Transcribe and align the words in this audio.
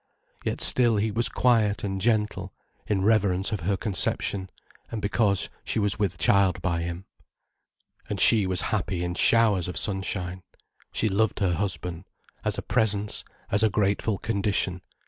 Yet 0.43 0.61
still 0.61 0.95
he 0.95 1.11
was 1.11 1.29
quiet 1.29 1.83
and 1.83 2.01
gentle, 2.01 2.55
in 2.87 3.03
reverence 3.03 3.51
of 3.51 3.59
her 3.59 3.77
conception, 3.77 4.49
and 4.89 4.99
because 4.99 5.47
she 5.63 5.77
was 5.77 5.99
with 5.99 6.17
child 6.17 6.59
by 6.59 6.81
him. 6.81 7.05
And 8.09 8.19
she 8.19 8.47
was 8.47 8.61
happy 8.73 9.03
in 9.03 9.13
showers 9.13 9.67
of 9.67 9.77
sunshine. 9.77 10.41
She 10.91 11.07
loved 11.07 11.37
her 11.37 11.53
husband, 11.53 12.05
as 12.43 12.57
a 12.57 12.63
presence, 12.63 13.23
as 13.51 13.61
a 13.61 13.69
grateful 13.69 14.17
condition. 14.17 14.81